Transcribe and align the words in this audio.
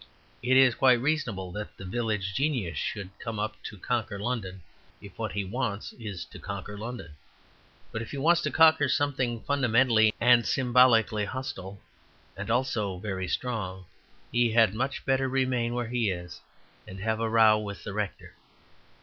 It 0.41 0.57
is 0.57 0.73
quite 0.73 0.99
reasonable 0.99 1.51
that 1.51 1.77
the 1.77 1.85
village 1.85 2.33
genius 2.33 2.75
should 2.75 3.11
come 3.19 3.37
up 3.37 3.61
to 3.61 3.77
conquer 3.77 4.17
London 4.17 4.63
if 4.99 5.15
what 5.19 5.33
he 5.33 5.43
wants 5.45 5.93
is 5.93 6.25
to 6.33 6.39
conquer 6.39 6.75
London. 6.75 7.11
But 7.91 8.01
if 8.01 8.09
he 8.09 8.17
wants 8.17 8.41
to 8.41 8.49
conquer 8.49 8.89
something 8.89 9.41
fundamentally 9.43 10.11
and 10.19 10.43
symbolically 10.43 11.25
hostile 11.25 11.79
and 12.35 12.49
also 12.49 12.97
very 12.97 13.27
strong, 13.27 13.85
he 14.31 14.49
had 14.53 14.73
much 14.73 15.05
better 15.05 15.29
remain 15.29 15.75
where 15.75 15.89
he 15.89 16.09
is 16.09 16.41
and 16.87 16.99
have 17.01 17.19
a 17.19 17.29
row 17.29 17.59
with 17.59 17.83
the 17.83 17.93
rector. 17.93 18.33